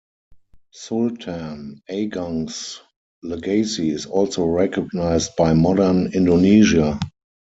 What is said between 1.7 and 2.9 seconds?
Agung's